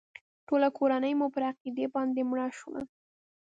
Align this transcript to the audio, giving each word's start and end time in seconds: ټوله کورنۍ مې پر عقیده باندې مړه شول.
ټوله 0.47 0.69
کورنۍ 0.77 1.13
مې 1.19 1.27
پر 1.33 1.41
عقیده 1.51 1.85
باندې 1.95 2.21
مړه 2.29 2.47
شول. 2.57 2.83